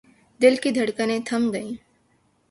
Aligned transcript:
دل 0.39 0.55
کی 0.61 0.69
دھڑکنیں 0.77 1.19
تھم 1.27 1.41
گئیں۔ 1.53 1.73